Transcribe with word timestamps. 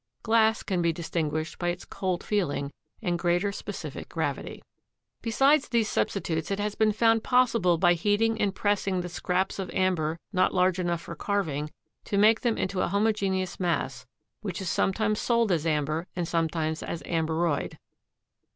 Glass 0.23 0.63
can 0.63 0.81
be 0.81 0.91
distinguished 0.91 1.59
by 1.59 1.67
its 1.67 1.85
cold 1.85 2.23
feeling 2.23 2.71
and 3.03 3.19
greater 3.19 3.51
specific 3.51 4.09
gravity. 4.09 4.63
Besides 5.21 5.69
these 5.69 5.91
substitutes 5.91 6.49
it 6.49 6.57
has 6.59 6.73
been 6.73 6.91
found 6.91 7.23
possible 7.23 7.77
by 7.77 7.93
heating 7.93 8.41
and 8.41 8.55
pressing 8.55 9.01
the 9.01 9.09
scraps 9.09 9.59
of 9.59 9.69
amber 9.69 10.17
not 10.33 10.55
large 10.55 10.79
enough 10.79 11.01
for 11.01 11.13
carving 11.13 11.69
to 12.05 12.17
make 12.17 12.41
them 12.41 12.57
into 12.57 12.81
a 12.81 12.87
homogeneous 12.87 13.59
mass 13.59 14.07
which 14.41 14.59
is 14.59 14.69
sometimes 14.71 15.19
sold 15.19 15.51
as 15.51 15.67
amber 15.67 16.07
and 16.15 16.27
sometimes 16.27 16.81
as 16.81 17.03
amberoid. 17.03 17.77